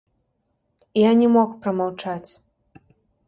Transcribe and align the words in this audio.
І 0.99 1.03
я 1.03 1.11
не 1.19 1.27
мог 1.35 1.53
прамаўчаць. 1.65 2.31